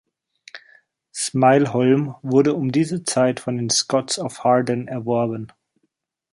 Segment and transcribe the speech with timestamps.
[1.13, 5.49] Smailholm wurde um diese Zeit von den Scotts of Harden erworben.